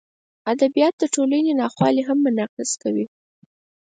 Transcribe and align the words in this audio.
ادبیات 0.51 0.93
د 0.99 1.03
ټولنې 1.13 1.51
ناخوالې 1.61 2.03
هم 2.07 2.17
منعکسوي. 2.25 3.05